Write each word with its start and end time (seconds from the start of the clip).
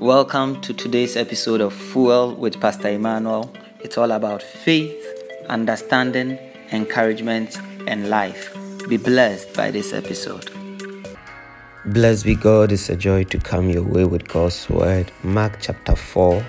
Welcome 0.00 0.60
to 0.60 0.74
today's 0.74 1.16
episode 1.16 1.62
of 1.62 1.72
Fuel 1.72 2.34
with 2.34 2.60
Pastor 2.60 2.90
Emmanuel. 2.90 3.50
It's 3.80 3.96
all 3.96 4.10
about 4.10 4.42
faith, 4.42 4.94
understanding, 5.48 6.38
encouragement, 6.70 7.56
and 7.86 8.10
life. 8.10 8.54
Be 8.90 8.98
blessed 8.98 9.54
by 9.54 9.70
this 9.70 9.94
episode. 9.94 10.50
Blessed 11.86 12.26
be 12.26 12.34
God, 12.34 12.72
it's 12.72 12.90
a 12.90 12.96
joy 12.96 13.24
to 13.24 13.38
come 13.38 13.70
your 13.70 13.84
way 13.84 14.04
with 14.04 14.28
God's 14.28 14.68
word. 14.68 15.10
Mark 15.22 15.56
chapter 15.62 15.96
4, 15.96 16.44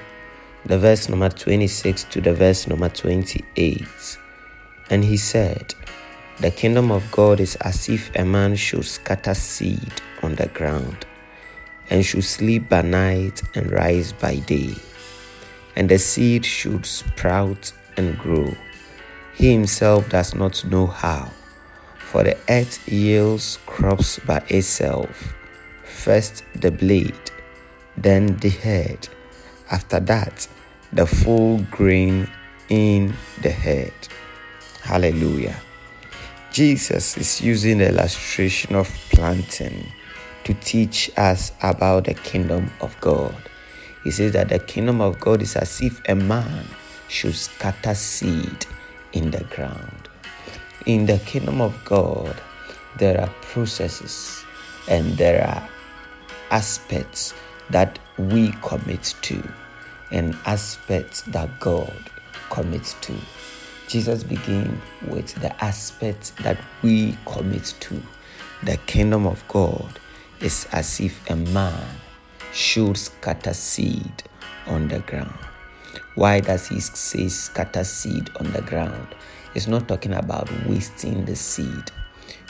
the 0.65 0.77
verse 0.77 1.07
number 1.07 1.29
26 1.29 2.03
to 2.03 2.19
the 2.19 2.33
verse 2.33 2.67
number 2.67 2.89
28. 2.89 3.87
And 4.89 5.05
he 5.05 5.15
said, 5.15 5.73
The 6.41 6.51
kingdom 6.51 6.91
of 6.91 7.09
God 7.13 7.39
is 7.39 7.55
as 7.61 7.87
if 7.87 8.13
a 8.13 8.25
man 8.25 8.57
should 8.57 8.83
scatter 8.83 9.33
seed 9.33 9.93
on 10.21 10.35
the 10.35 10.47
ground 10.47 11.05
and 11.89 12.05
should 12.05 12.23
sleep 12.23 12.69
by 12.69 12.81
night 12.81 13.41
and 13.55 13.71
rise 13.71 14.13
by 14.13 14.37
day. 14.37 14.75
And 15.75 15.89
the 15.89 15.99
seed 15.99 16.45
should 16.45 16.85
sprout 16.85 17.71
and 17.97 18.17
grow. 18.17 18.53
He 19.35 19.53
himself 19.53 20.09
does 20.09 20.33
not 20.33 20.65
know 20.65 20.87
how, 20.87 21.31
for 21.99 22.23
the 22.23 22.37
earth 22.49 22.87
yields 22.87 23.59
crops 23.65 24.19
by 24.19 24.43
itself 24.49 25.35
first 25.97 26.43
the 26.55 26.71
blade, 26.71 27.31
then 27.97 28.37
the 28.37 28.49
head, 28.49 29.09
after 29.71 29.99
that, 29.99 30.47
the 30.93 31.05
full 31.05 31.59
grain 31.69 32.29
in 32.69 33.13
the 33.41 33.49
head. 33.49 33.93
Hallelujah. 34.81 35.59
Jesus 36.51 37.17
is 37.17 37.41
using 37.41 37.79
the 37.79 37.89
illustration 37.89 38.75
of 38.75 38.87
planting 39.09 39.91
to 40.47 40.53
teach 40.53 41.11
us 41.17 41.51
about 41.61 42.05
the 42.05 42.13
kingdom 42.13 42.71
of 42.79 42.95
God. 43.01 43.35
He 44.05 44.11
says 44.11 44.31
that 44.31 44.47
the 44.47 44.59
kingdom 44.59 45.01
of 45.01 45.19
God 45.19 45.41
is 45.41 45.57
as 45.57 45.81
if 45.81 46.01
a 46.07 46.15
man 46.15 46.65
should 47.09 47.35
scatter 47.35 47.93
seed 47.93 48.65
in 49.11 49.29
the 49.29 49.43
ground. 49.43 50.07
In 50.85 51.05
the 51.05 51.17
kingdom 51.19 51.59
of 51.59 51.77
God, 51.83 52.33
there 52.97 53.19
are 53.19 53.27
processes 53.41 54.45
and 54.87 55.17
there 55.17 55.45
are 55.45 55.69
aspects 56.49 57.33
that 57.69 57.99
we 58.17 58.53
commit 58.61 59.15
to 59.23 59.43
and 60.11 60.33
aspects 60.45 61.23
that 61.23 61.49
God 61.59 62.09
commits 62.49 62.93
to. 63.01 63.13
Jesus 63.89 64.23
began 64.23 64.81
with 65.09 65.35
the 65.41 65.61
aspects 65.61 66.29
that 66.41 66.57
we 66.83 67.17
commit 67.25 67.75
to. 67.81 68.01
The 68.63 68.77
kingdom 68.87 69.27
of 69.27 69.45
God 69.49 69.99
is 70.41 70.67
as 70.71 70.99
if 70.99 71.29
a 71.29 71.35
man 71.35 71.85
should 72.53 72.97
scatter 72.97 73.53
seed 73.53 74.23
on 74.67 74.87
the 74.87 74.99
ground. 74.99 75.37
Why 76.15 76.39
does 76.39 76.67
he 76.67 76.79
say 76.79 77.27
scatter 77.27 77.83
seed 77.83 78.29
on 78.39 78.51
the 78.51 78.61
ground? 78.61 79.15
It's 79.55 79.67
not 79.67 79.87
talking 79.87 80.13
about 80.13 80.49
wasting 80.67 81.25
the 81.25 81.35
seed. 81.35 81.91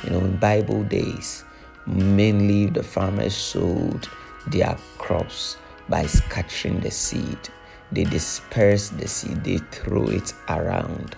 You 0.04 0.12
know, 0.12 0.20
in 0.20 0.38
Bible 0.38 0.84
days, 0.84 1.44
mainly 1.86 2.68
the 2.68 2.84
farmers 2.84 3.36
sowed 3.36 4.08
their 4.48 4.78
crops 4.98 5.58
by 5.90 6.06
scattering 6.06 6.80
the 6.80 6.92
seed. 6.92 7.38
They 7.92 8.04
disperse 8.04 8.90
the 8.90 9.08
seed, 9.08 9.44
they 9.44 9.58
throw 9.58 10.08
it 10.08 10.34
around 10.50 11.16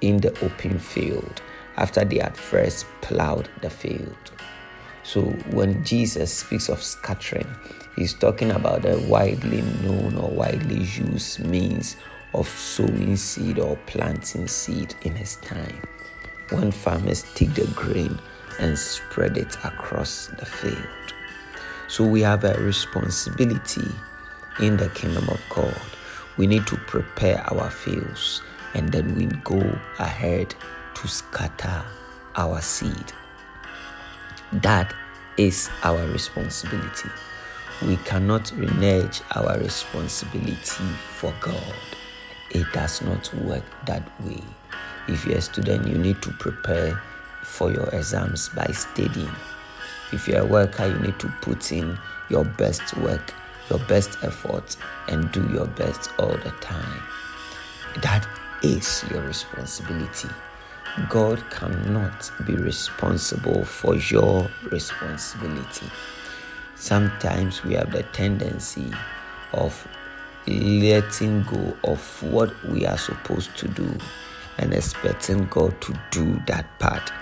in 0.00 0.18
the 0.18 0.30
open 0.44 0.78
field 0.78 1.42
after 1.76 2.04
they 2.04 2.18
had 2.18 2.36
first 2.36 2.86
plowed 3.00 3.48
the 3.62 3.70
field. 3.70 4.32
So 5.04 5.22
when 5.50 5.84
Jesus 5.84 6.32
speaks 6.32 6.68
of 6.68 6.82
scattering, 6.82 7.46
he's 7.94 8.14
talking 8.14 8.50
about 8.50 8.86
a 8.86 8.98
widely 9.06 9.62
known 9.82 10.16
or 10.16 10.30
widely 10.30 10.82
used 10.82 11.44
means 11.44 11.96
of 12.32 12.48
sowing 12.48 13.16
seed 13.16 13.58
or 13.58 13.76
planting 13.86 14.48
seed 14.48 14.94
in 15.02 15.14
his 15.14 15.36
time. 15.36 15.80
When 16.50 16.72
farmers 16.72 17.24
take 17.34 17.54
the 17.54 17.66
grain 17.74 18.18
and 18.58 18.78
spread 18.78 19.36
it 19.36 19.56
across 19.64 20.28
the 20.38 20.46
field. 20.46 20.86
So 21.88 22.04
we 22.04 22.22
have 22.22 22.44
a 22.44 22.54
responsibility 22.54 23.88
in 24.60 24.76
the 24.76 24.88
kingdom 24.90 25.28
of 25.28 25.40
God. 25.50 25.80
We 26.36 26.46
need 26.46 26.66
to 26.68 26.76
prepare 26.76 27.44
our 27.52 27.70
fields 27.70 28.42
and 28.74 28.90
then 28.90 29.14
we 29.14 29.26
go 29.44 29.60
ahead 29.98 30.54
to 30.94 31.08
scatter 31.08 31.84
our 32.36 32.60
seed. 32.60 33.12
That 34.52 34.94
is 35.36 35.70
our 35.82 36.06
responsibility. 36.08 37.08
We 37.86 37.96
cannot 37.98 38.52
renege 38.52 39.20
our 39.34 39.58
responsibility 39.58 40.84
for 41.16 41.34
God. 41.40 41.74
It 42.50 42.66
does 42.72 43.02
not 43.02 43.32
work 43.34 43.64
that 43.86 44.02
way. 44.24 44.40
If 45.08 45.26
you're 45.26 45.38
a 45.38 45.42
student, 45.42 45.86
you 45.86 45.98
need 45.98 46.22
to 46.22 46.30
prepare 46.30 47.02
for 47.42 47.70
your 47.70 47.88
exams 47.88 48.48
by 48.50 48.66
studying. 48.66 49.34
If 50.12 50.28
you're 50.28 50.42
a 50.42 50.46
worker, 50.46 50.86
you 50.86 50.98
need 51.00 51.18
to 51.18 51.28
put 51.42 51.72
in 51.72 51.98
your 52.30 52.44
best 52.44 52.96
work, 52.98 53.34
your 53.68 53.80
best 53.80 54.18
effort, 54.22 54.76
and 55.08 55.30
do 55.32 55.46
your 55.52 55.66
best 55.66 56.10
all 56.18 56.28
the 56.28 56.54
time. 56.60 57.02
That 58.02 58.26
is 58.62 59.04
your 59.10 59.22
responsibility. 59.22 60.28
God 61.08 61.42
cannot 61.50 62.30
be 62.46 62.54
responsible 62.54 63.64
for 63.64 63.96
your 63.96 64.48
responsibility. 64.70 65.90
Sometimes 66.76 67.64
we 67.64 67.74
have 67.74 67.90
the 67.90 68.04
tendency 68.12 68.92
of 69.52 69.88
letting 70.46 71.42
go 71.44 71.76
of 71.82 72.22
what 72.22 72.52
we 72.66 72.86
are 72.86 72.96
supposed 72.96 73.56
to 73.56 73.66
do 73.66 73.92
and 74.58 74.72
expecting 74.72 75.46
God 75.46 75.80
to 75.80 75.98
do 76.12 76.40
that 76.46 76.78
part. 76.78 77.12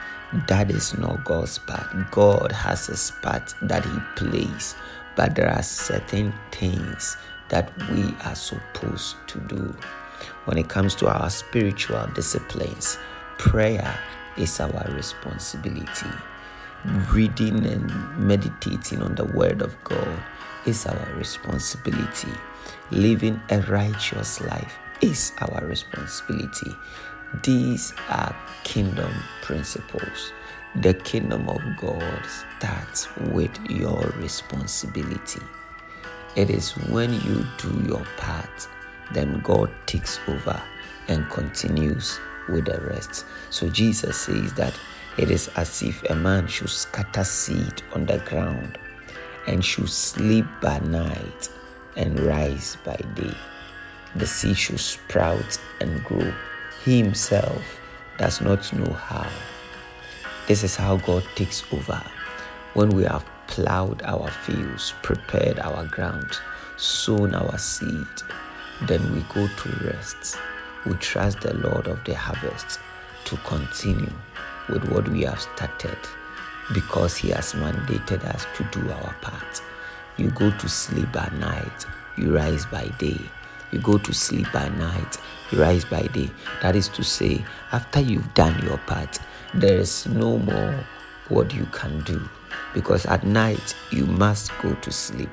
That 0.49 0.71
is 0.71 0.97
not 0.99 1.25
God's 1.25 1.59
part. 1.59 2.11
God 2.11 2.53
has 2.53 2.89
his 2.89 3.11
part 3.23 3.55
that 3.63 3.87
he 3.87 3.99
plays, 4.17 4.75
but 5.17 5.35
there 5.35 5.49
are 5.51 5.63
certain 5.63 6.35
things 6.51 7.17
that 7.49 7.73
we 7.91 8.15
are 8.25 8.35
supposed 8.35 9.17
to 9.29 9.41
do. 9.41 9.75
When 10.45 10.59
it 10.59 10.69
comes 10.69 10.95
to 10.97 11.09
our 11.09 11.31
spiritual 11.31 12.07
disciplines, 12.15 12.99
prayer 13.43 13.99
is 14.37 14.61
our 14.61 14.87
responsibility. 14.95 16.07
Reading 17.13 17.67
and 17.67 17.91
meditating 18.17 19.03
on 19.03 19.17
the 19.17 19.25
Word 19.25 19.63
of 19.63 19.75
God 19.83 20.23
is 20.65 20.87
our 20.87 21.09
responsibility. 21.17 22.31
Living 22.93 23.41
a 23.51 23.61
righteous 23.63 24.41
life 24.43 24.79
is 25.01 25.33
our 25.41 25.67
responsibility. 25.67 26.71
These 27.43 27.93
are 28.09 28.35
kingdom 28.63 29.13
principles. 29.43 30.33
The 30.77 30.95
kingdom 30.95 31.49
of 31.49 31.61
God 31.81 32.23
starts 32.59 33.09
with 33.33 33.59
your 33.69 34.15
responsibility. 34.19 35.43
It 36.37 36.49
is 36.49 36.71
when 36.89 37.13
you 37.13 37.45
do 37.59 37.83
your 37.89 38.07
part, 38.17 38.69
then 39.13 39.41
God 39.41 39.69
takes 39.87 40.21
over 40.29 40.63
and 41.09 41.29
continues 41.29 42.21
with 42.49 42.67
the 42.67 42.81
rest. 42.83 43.25
So 43.51 43.69
Jesus 43.69 44.17
says 44.17 44.53
that 44.55 44.79
it 45.19 45.31
is 45.31 45.49
as 45.57 45.83
if 45.83 46.03
a 46.05 46.15
man 46.15 46.47
should 46.47 46.71
scatter 46.71 47.25
seed 47.25 47.83
on 47.95 48.07
the 48.07 48.19
ground 48.19 48.79
and 49.47 49.65
should 49.65 49.89
sleep 49.89 50.47
by 50.61 50.79
night 50.81 51.49
and 51.97 52.19
rise 52.21 52.77
by 52.85 52.97
day. 53.15 53.35
The 54.17 54.27
seed 54.27 54.57
should 54.57 54.81
sprout 54.81 55.59
and 55.81 56.03
grow. 56.05 56.33
He 56.85 56.99
himself 56.99 57.63
does 58.19 58.41
not 58.41 58.73
know 58.73 58.93
how. 58.93 59.29
This 60.47 60.65
is 60.65 60.77
how 60.77 60.97
God 60.97 61.25
takes 61.35 61.63
over. 61.73 62.03
When 62.75 62.91
we 62.91 63.05
have 63.05 63.25
plowed 63.49 64.03
our 64.05 64.31
fields, 64.31 64.95
prepared 65.03 65.59
our 65.59 65.85
ground, 65.87 66.31
sown 66.77 67.35
our 67.35 67.59
seed, 67.59 68.07
then 68.83 69.13
we 69.15 69.21
go 69.35 69.47
to 69.47 69.87
rest 69.87 70.39
we 70.87 70.95
trust 70.95 71.41
the 71.41 71.55
Lord 71.55 71.87
of 71.87 72.03
the 72.05 72.15
harvest 72.15 72.81
to 73.25 73.37
continue 73.39 74.13
with 74.69 74.85
what 74.91 75.09
we 75.09 75.23
have 75.23 75.41
started 75.41 75.99
because 76.75 77.17
He 77.17 77.31
has 77.31 77.53
mandated 77.53 78.25
us 78.25 78.47
to 78.57 78.65
do 78.73 78.91
our 78.91 79.15
part. 79.21 79.63
You 80.17 80.31
go 80.31 80.51
to 80.51 80.69
sleep 80.69 81.11
by 81.13 81.31
night, 81.39 81.87
you 82.17 82.35
rise 82.35 82.67
by 82.67 82.89
day. 82.99 83.19
You 83.71 83.79
go 83.79 83.97
to 83.97 84.13
sleep 84.13 84.47
by 84.53 84.69
night, 84.71 85.17
you 85.51 85.61
rise 85.61 85.85
by 85.85 86.03
day. 86.03 86.31
That 86.61 86.77
is 86.77 86.89
to 86.91 87.03
say, 87.03 87.45
after 87.73 88.01
you've 88.01 88.35
done 88.35 88.63
your 88.65 88.77
part, 88.79 89.19
there 89.55 89.79
is 89.79 90.07
no 90.07 90.39
more 90.39 90.85
what 91.29 91.55
you 91.55 91.65
can 91.67 92.03
do 92.03 92.29
because 92.75 93.07
at 93.07 93.25
night 93.25 93.75
you 93.91 94.05
must 94.05 94.51
go 94.61 94.75
to 94.75 94.93
sleep 94.93 95.31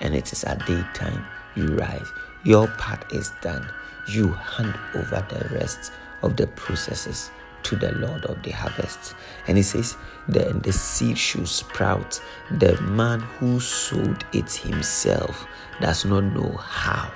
and 0.00 0.14
it 0.14 0.32
is 0.32 0.44
at 0.44 0.64
daytime 0.66 1.24
you 1.56 1.74
rise. 1.76 2.06
Your 2.44 2.66
part 2.68 3.12
is 3.12 3.32
done 3.40 3.68
you 4.06 4.32
hand 4.32 4.74
over 4.94 5.24
the 5.28 5.54
rest 5.54 5.92
of 6.22 6.36
the 6.36 6.46
processes 6.48 7.30
to 7.64 7.76
the 7.76 7.92
Lord 7.92 8.24
of 8.26 8.42
the 8.42 8.50
harvest. 8.50 9.14
And 9.46 9.56
he 9.56 9.62
says, 9.62 9.96
Then 10.28 10.60
the 10.60 10.72
seed 10.72 11.18
should 11.18 11.48
sprout. 11.48 12.20
The 12.50 12.80
man 12.82 13.20
who 13.20 13.60
sowed 13.60 14.24
it 14.32 14.52
himself 14.52 15.46
does 15.80 16.04
not 16.04 16.24
know 16.24 16.52
how 16.56 17.12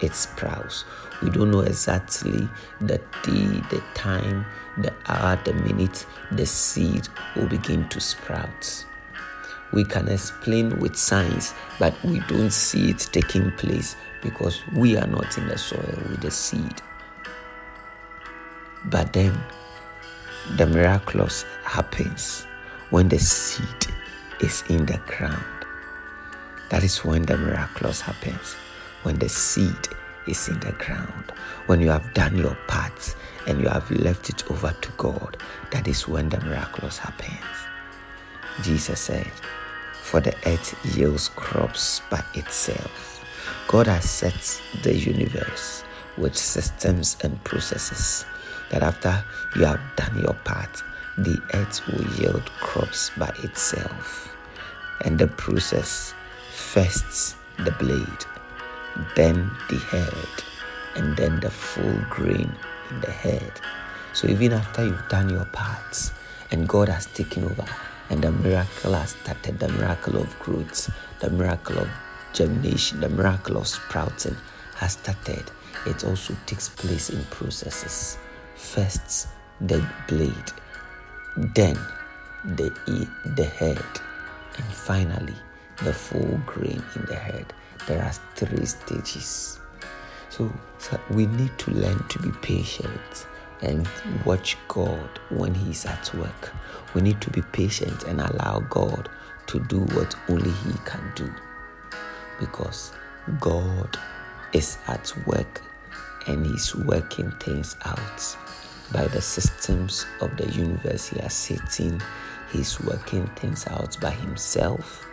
it 0.00 0.14
sprouts. 0.14 0.84
We 1.22 1.30
don't 1.30 1.50
know 1.50 1.60
exactly 1.60 2.48
the 2.80 2.98
day, 3.24 3.60
the 3.70 3.82
time, 3.94 4.46
the 4.78 4.92
hour, 5.06 5.40
the 5.44 5.52
minute 5.54 6.06
the 6.30 6.46
seed 6.46 7.08
will 7.34 7.48
begin 7.48 7.88
to 7.88 8.00
sprout. 8.00 8.84
We 9.72 9.84
can 9.84 10.08
explain 10.08 10.78
with 10.78 10.96
science, 10.96 11.54
but 11.78 11.94
we 12.04 12.20
don't 12.20 12.52
see 12.52 12.90
it 12.90 13.08
taking 13.12 13.50
place 13.52 13.96
because 14.22 14.62
we 14.74 14.96
are 14.96 15.06
not 15.06 15.36
in 15.38 15.48
the 15.48 15.58
soil 15.58 15.98
with 16.08 16.20
the 16.20 16.30
seed. 16.30 16.82
But 18.86 19.12
then 19.12 19.38
the 20.56 20.66
miraculous 20.66 21.44
happens 21.64 22.46
when 22.90 23.08
the 23.08 23.18
seed 23.18 23.86
is 24.40 24.62
in 24.68 24.86
the 24.86 24.98
ground. 25.06 25.44
That 26.70 26.84
is 26.84 27.04
when 27.04 27.22
the 27.22 27.36
miraculous 27.36 28.00
happens. 28.00 28.54
When 29.02 29.18
the 29.18 29.28
seed 29.28 29.88
is 30.26 30.48
in 30.48 30.60
the 30.60 30.72
ground. 30.72 31.32
When 31.66 31.80
you 31.80 31.90
have 31.90 32.14
done 32.14 32.36
your 32.36 32.56
part 32.66 33.14
and 33.46 33.60
you 33.60 33.68
have 33.68 33.90
left 33.90 34.28
it 34.28 34.50
over 34.50 34.74
to 34.80 34.90
God, 34.96 35.36
that 35.70 35.88
is 35.88 36.06
when 36.06 36.28
the 36.28 36.40
miraculous 36.40 36.98
happens. 36.98 37.44
Jesus 38.62 39.00
said, 39.00 39.30
For 40.02 40.20
the 40.20 40.34
earth 40.46 40.78
yields 40.96 41.28
crops 41.28 42.02
by 42.10 42.22
itself. 42.34 43.07
God 43.68 43.86
has 43.86 44.08
set 44.08 44.62
the 44.82 44.96
universe 44.96 45.84
with 46.16 46.34
systems 46.34 47.18
and 47.22 47.42
processes 47.44 48.24
that 48.70 48.82
after 48.82 49.22
you 49.56 49.66
have 49.66 49.80
done 49.94 50.18
your 50.22 50.32
part, 50.44 50.82
the 51.18 51.38
earth 51.52 51.86
will 51.86 52.06
yield 52.14 52.50
crops 52.60 53.10
by 53.18 53.30
itself. 53.44 54.34
And 55.04 55.18
the 55.18 55.26
process 55.26 56.14
first 56.50 57.36
the 57.58 57.72
blade, 57.72 58.24
then 59.14 59.50
the 59.68 59.76
head, 59.76 60.44
and 60.96 61.14
then 61.14 61.38
the 61.40 61.50
full 61.50 61.98
grain 62.08 62.50
in 62.90 63.00
the 63.02 63.10
head. 63.10 63.52
So 64.14 64.28
even 64.28 64.54
after 64.54 64.86
you've 64.86 65.08
done 65.10 65.28
your 65.28 65.44
parts 65.46 66.12
and 66.50 66.66
God 66.66 66.88
has 66.88 67.04
taken 67.04 67.44
over 67.44 67.66
and 68.08 68.24
the 68.24 68.32
miracle 68.32 68.94
has 68.94 69.10
started, 69.10 69.58
the 69.58 69.68
miracle 69.68 70.16
of 70.16 70.38
growth, 70.38 70.90
the 71.20 71.28
miracle 71.28 71.78
of 71.78 71.88
germination, 72.32 73.00
the 73.00 73.08
miracle 73.08 73.56
of 73.56 73.66
sprouting 73.66 74.36
has 74.76 74.92
started, 74.92 75.50
it 75.86 76.04
also 76.04 76.34
takes 76.46 76.68
place 76.68 77.10
in 77.10 77.22
processes 77.26 78.18
first 78.58 79.28
the 79.60 79.84
blade, 80.06 80.52
then 81.54 81.78
the 82.44 82.70
the 83.36 83.44
head, 83.44 83.84
and 84.56 84.66
finally 84.66 85.34
the 85.84 85.92
full 85.92 86.40
grain 86.44 86.82
in 86.96 87.04
the 87.06 87.14
head. 87.14 87.52
There 87.86 88.02
are 88.02 88.12
three 88.34 88.66
stages. 88.66 89.60
So, 90.28 90.52
so 90.78 91.00
we 91.10 91.26
need 91.26 91.56
to 91.58 91.70
learn 91.70 92.06
to 92.08 92.18
be 92.18 92.30
patient 92.42 93.26
and 93.62 93.88
watch 94.24 94.56
God 94.68 95.18
when 95.30 95.54
He's 95.54 95.86
at 95.86 96.12
work. 96.14 96.52
We 96.94 97.00
need 97.00 97.20
to 97.22 97.30
be 97.30 97.42
patient 97.42 98.04
and 98.04 98.20
allow 98.20 98.60
God 98.68 99.08
to 99.46 99.60
do 99.60 99.80
what 99.80 100.14
only 100.28 100.50
He 100.50 100.72
can 100.84 101.12
do. 101.14 101.32
Because 102.38 102.92
God 103.40 103.98
is 104.52 104.78
at 104.86 105.12
work 105.26 105.62
and 106.26 106.46
He's 106.46 106.74
working 106.74 107.30
things 107.40 107.76
out. 107.84 108.36
By 108.92 109.06
the 109.08 109.20
systems 109.20 110.06
of 110.22 110.34
the 110.38 110.48
universe 110.50 111.08
he 111.08 111.20
has 111.20 111.34
sitting 111.34 112.00
he's 112.52 112.80
working 112.80 113.26
things 113.36 113.66
out 113.66 113.98
by 114.00 114.10
himself 114.10 115.06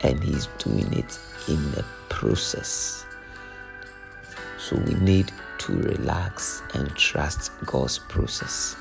and 0.00 0.22
he's 0.22 0.46
doing 0.58 0.92
it 0.92 1.18
in 1.48 1.58
a 1.76 1.84
process. 2.08 3.04
So 4.58 4.76
we 4.76 4.94
need 4.94 5.32
to 5.58 5.72
relax 5.72 6.62
and 6.74 6.94
trust 6.94 7.50
god's 7.66 7.98
process. 7.98 8.76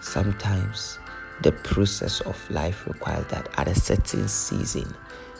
Sometimes 0.00 0.98
the 1.42 1.52
process 1.52 2.20
of 2.22 2.50
life 2.50 2.86
requires 2.86 3.26
that 3.26 3.48
at 3.56 3.68
a 3.68 3.74
certain 3.74 4.26
season 4.28 4.92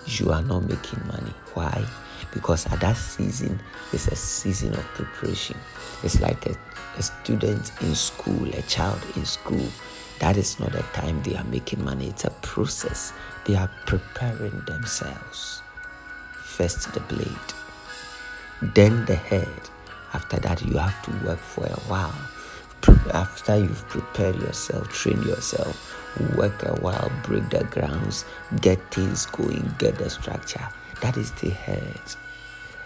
you 0.06 0.30
are 0.30 0.42
not 0.42 0.62
making 0.64 1.00
money 1.06 1.32
why 1.54 1.84
because 2.32 2.66
at 2.66 2.80
that 2.80 2.96
season 2.96 3.60
it's 3.92 4.08
a 4.08 4.16
season 4.16 4.72
of 4.74 4.84
preparation 4.94 5.56
it's 6.02 6.20
like 6.20 6.46
a 6.46 6.56
a 6.98 7.02
student 7.02 7.72
in 7.80 7.94
school, 7.94 8.48
a 8.54 8.62
child 8.62 9.00
in 9.16 9.24
school, 9.24 9.66
that 10.18 10.36
is 10.36 10.60
not 10.60 10.74
a 10.74 10.82
time 10.92 11.22
they 11.22 11.36
are 11.36 11.44
making 11.44 11.84
money. 11.84 12.08
It's 12.08 12.24
a 12.24 12.30
process. 12.42 13.12
They 13.44 13.56
are 13.56 13.70
preparing 13.86 14.60
themselves. 14.66 15.62
First 16.32 16.92
the 16.92 17.00
blade, 17.00 17.48
then 18.74 19.04
the 19.06 19.16
head. 19.16 19.48
After 20.14 20.38
that, 20.40 20.62
you 20.62 20.76
have 20.76 21.02
to 21.02 21.26
work 21.26 21.38
for 21.38 21.64
a 21.64 21.80
while. 21.88 22.14
After 23.12 23.56
you've 23.56 23.86
prepared 23.88 24.36
yourself, 24.36 24.88
train 24.92 25.22
yourself, 25.22 25.96
work 26.36 26.62
a 26.62 26.74
while, 26.80 27.10
break 27.22 27.48
the 27.50 27.64
grounds, 27.64 28.24
get 28.60 28.78
things 28.92 29.26
going, 29.26 29.74
get 29.78 29.96
the 29.98 30.10
structure. 30.10 30.66
That 31.00 31.16
is 31.16 31.30
the 31.32 31.50
head. 31.50 32.00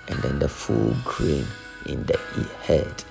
And 0.08 0.19
then 0.20 0.38
the 0.38 0.48
full 0.48 0.94
grain 1.04 1.46
in 1.87 2.04
the 2.04 2.19
head 2.62 3.04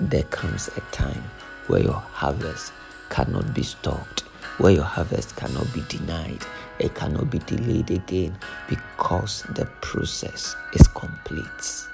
there 0.00 0.24
comes 0.24 0.68
a 0.68 0.80
time 0.92 1.22
where 1.66 1.82
your 1.82 1.92
harvest 1.92 2.72
cannot 3.10 3.52
be 3.52 3.62
stopped, 3.62 4.20
where 4.58 4.72
your 4.72 4.84
harvest 4.84 5.36
cannot 5.36 5.72
be 5.74 5.82
denied, 5.88 6.44
it 6.78 6.94
cannot 6.94 7.30
be 7.30 7.38
delayed 7.40 7.90
again 7.90 8.36
because 8.68 9.42
the 9.54 9.66
process 9.82 10.56
is 10.72 10.88
complete. 10.88 11.86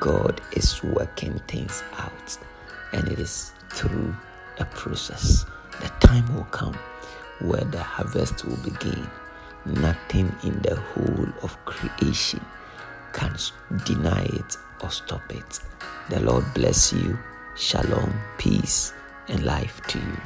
God 0.00 0.40
is 0.52 0.82
working 0.82 1.38
things 1.46 1.82
out, 1.96 2.38
and 2.92 3.08
it 3.08 3.18
is 3.18 3.52
through 3.70 4.14
a 4.58 4.64
process. 4.66 5.46
The 5.80 5.88
time 6.06 6.34
will 6.34 6.44
come 6.44 6.78
where 7.40 7.64
the 7.64 7.82
harvest 7.82 8.44
will 8.44 8.58
begin. 8.58 9.08
Nothing 9.64 10.34
in 10.42 10.60
the 10.62 10.76
whole 10.76 11.28
of 11.42 11.56
creation 11.64 12.44
can 13.12 13.36
deny 13.84 14.22
it 14.24 14.56
or 14.82 14.90
stop 14.90 15.22
it. 15.30 15.60
The 16.10 16.20
Lord 16.20 16.44
bless 16.54 16.92
you. 16.92 17.18
Shalom, 17.56 18.14
peace, 18.38 18.92
and 19.28 19.44
life 19.44 19.80
to 19.88 19.98
you. 19.98 20.16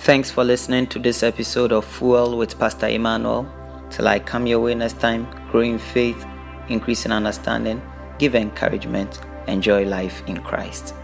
Thanks 0.00 0.30
for 0.30 0.44
listening 0.44 0.86
to 0.88 0.98
this 0.98 1.22
episode 1.22 1.72
of 1.72 1.84
Fuel 1.84 2.38
with 2.38 2.58
Pastor 2.58 2.88
Emmanuel. 2.88 3.50
Till 3.90 4.08
I 4.08 4.18
come 4.18 4.46
your 4.46 4.60
way 4.60 4.74
next 4.74 5.00
time, 5.00 5.26
grow 5.50 5.60
in 5.60 5.78
faith, 5.78 6.24
increase 6.68 7.06
in 7.06 7.12
understanding, 7.12 7.82
give 8.18 8.34
encouragement, 8.34 9.20
enjoy 9.46 9.84
life 9.84 10.22
in 10.26 10.42
Christ. 10.42 10.94